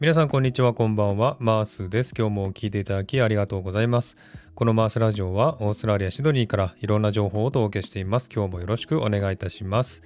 [0.00, 1.36] 皆さんこんにちはこんばんは。
[1.40, 2.14] マースです。
[2.16, 4.16] 今日も聞いていただきありがとうございます。
[4.54, 8.30] このマースラジオはオーストラリアシドニーからいろんな情報をお届けしています。
[8.34, 10.02] 今日もよろしくお願いいたします。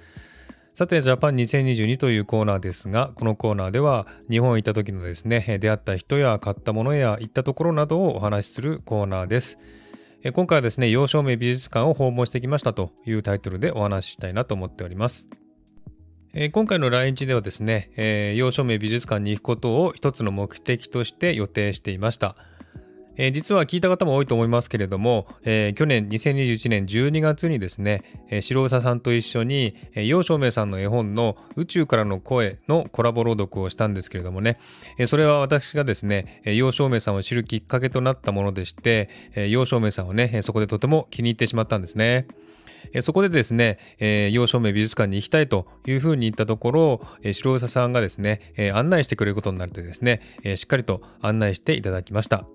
[0.73, 9.57] さてジャパン2022というコーナーですがこのコーナーでは日本へ行った時のですね出会った人や買ったものや行ったところなどをお話しするコーナーです。
[10.33, 15.27] 今回はですね、幼少名美術館を訪問してきましたというタイトルでお話ししたいなと思っております。
[16.51, 22.35] 今回の来日ではですね、えー、幼少名美術館に行くことを一つの目的として予定していました。
[23.15, 34.57] えー、実は聞いた方も多いと思いますけれども、え、去年2021年12月にですね、えー、白佐さんと一緒に、えー、楊照明さんの絵本の宇宙からの声のコラボ朗読をしたんですけれどもね、
[34.97, 42.27] え、それは私がですね、楊照明さんを知るきっかけとなったものでして、えー、楊照明さんをね、そこでとても気に入ってしまったんですね。
[42.93, 52.45] えそこでですね、えー、幼少名美術館に行きたいというふうに言ったところ、えー、白佐さんがですね、え、案内してくれることになってですね、え、しっかりと案内していただきました。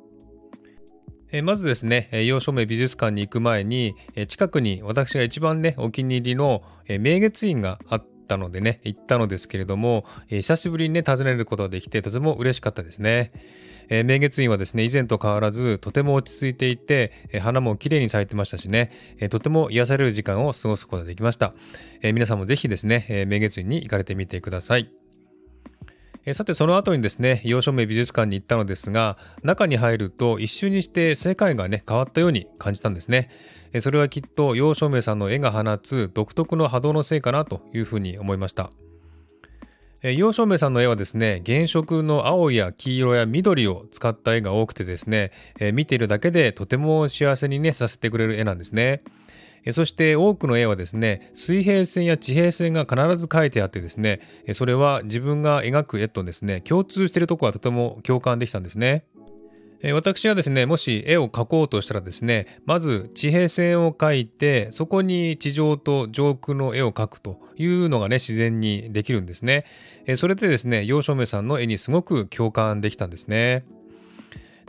[1.33, 13.29] えまずですね、幼少名美術館に行く前に、え近くに私が一番ね、お気に入りの、え明月院があったのでね、行ったのですけれども、え久しぶりにね、訪ねることができて、とても嬉しかったですね。
[13.91, 21.53] えー、明月院はですね、以前と変わらず、とても落ち着いていて、えー、花も綺麗に咲いてましたしね、えー、とても癒される時間を過ごすことができました。
[22.03, 24.91] え皆さんもぜひですね、え明月院に行かれてみてください。
[26.25, 33.29] えさてその後にですね、洋書名美術館に行ったのですが、中に入ると一瞬にして世界がね、変わったように感じたんですね。
[33.73, 38.71] えそれはきっと洋書名さんの絵が放つ独特の波動のせいかなというふうに思いました。
[40.03, 49.03] え陽照明さんの絵はですね、原色の青や黄色や緑を使った絵が多くてですね、え見ているだけでとても幸せにね、させてくれる絵なんですね。
[49.73, 54.21] そして多くの絵はですね、水平線や地平線が必ず描いてあってですね、
[54.55, 59.05] それは自分が描く絵とですね、共通しているところはとても共感できたんですね。
[59.83, 69.65] 私がですね、もし絵を描こうとしたらですね、まず地平線を描いて、そこに地上と上空の絵を描くというのがね、自然にできるんですね。
[70.17, 73.63] それでですね、楊照明さんの絵にすごく共感できたんですね。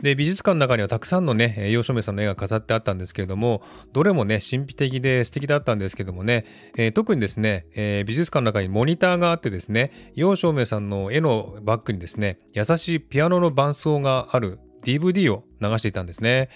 [0.02, 3.62] で美術館の中にはたくさんのね楊照明さんの絵が飾ってあったんですけれども
[3.92, 6.44] どれもね神秘的で素敵だったんですけどもね、
[6.76, 16.48] えー、特にですね、えー、美術館の中にモニターがあってですね楊照明さんの絵のバックにですね優しいピアノの伴奏がある DVD を流していたんですね。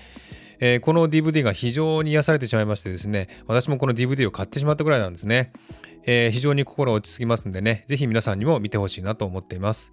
[0.59, 5.53] えー、この DVD が非常に癒されてしまいましてですね、私もこの DVD を買ってしまったぐらいなんですね。
[6.07, 9.91] えー、非常に心落ち着きますんでね、ぜひ皆さんにも見てほしいなと思っています。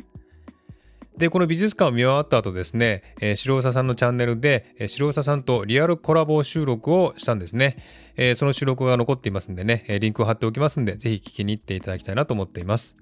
[1.17, 7.77] で、この美術館を見終わった後ですね、えー、白佐さんのチャンネルで、えー、白佐さんとリアルコラボ収録をしたんですね。
[8.15, 12.95] えー、その収録が残っていますんでね、えリンクを貼っておきますんで、ぜひ聞きに行っていただきたいなと思っています。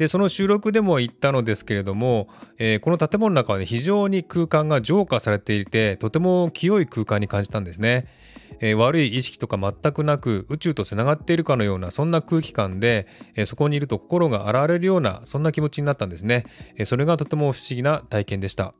[0.00, 8.06] で、その収録でも言ったのですけれども、えー、この建物の中は、ね、非常に空間が浄化されていて、とても清い空間に感じたんですね。
[8.60, 16.46] えー、悪い意識とか全くなく宇宙とつながっているかのようなそんな空気感で、えー、そこにいると心が洗われるようなそんな気持ちになったんですね、
[16.76, 18.72] えそれがとても不思議な体験でした。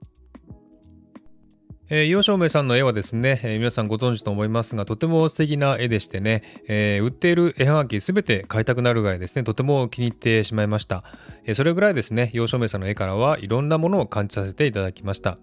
[1.92, 11.02] えー、洋照明さんの絵はですね、えー、皆さんご存知と思いますが、とても素敵な絵でしてね、えー、売っている絵はがきすべて買いたくなるぐらいですね、とても気に入ってしまいました。
[11.44, 15.36] えー、それぐらいですね、洋照明さんの絵からはいろんなものを感じさせていただきました。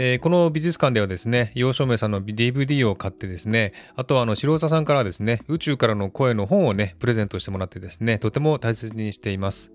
[0.00, 9.70] えー、この美術館ではですね、洋照明さんの DVD を買ってですね、あとはあの白佐さんからですね、宇宙からの声の本をね、プレゼントしてもらってですね、とても大切にしています。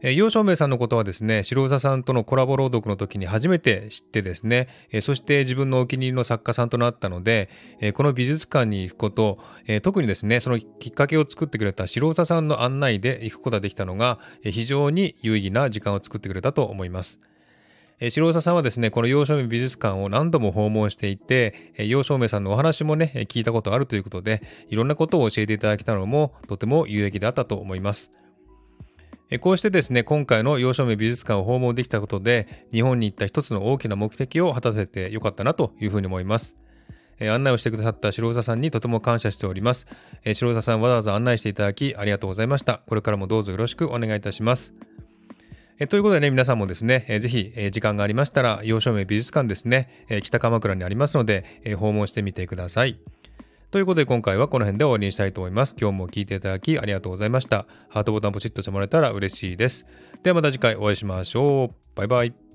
[0.00, 7.50] えー、楊照明さんのことはですね、白座さんとのコラボ朗読の時に初めて知ってですね、えー、そして自分のお気に入りの作家さんとなったので、
[7.80, 17.18] えー、この美術館に行くこと、え特にですね、そのきっかけを作ってくれた白座さんの案内で行くことができたのが、え非常に有意義な時間を作ってくれたと思います。
[18.00, 28.27] え白佐さんはですね、この洋照明美術館を何度も訪問していて、洋照明さんのお話もね、聞いたことあるということで、いろんなことを教えていただけたのもとても有益だったと思います。
[29.40, 36.54] こうしてですね、今回の洋照明美術館を訪問できたことで、日本に行った一つの大きな目的を果たせてよかったなというふうに思います。
[37.20, 39.86] 案内をしてくださった白座さんにとても感謝しております。
[40.32, 42.80] 白座さんわざわざ案内していただきありがとうございました。
[42.86, 44.72] これからもどうぞよろしくお願いいたします。
[45.90, 51.44] ということでね、皆さんもですね、ぜひ時間がありましたら、洋照明美術館ですね、北鎌倉にありますので、
[51.76, 52.98] 訪問してみてください。
[53.70, 55.74] ということで今回はこの辺で終わりにしたいと思います。
[55.78, 57.66] 今日も聴いていただきありがとうございました。
[57.90, 59.86] ハートボタンポチッとしてもらえたら嬉しいです。
[60.22, 61.74] ではまた次回お会いしましょう。
[61.94, 62.47] バイバイ。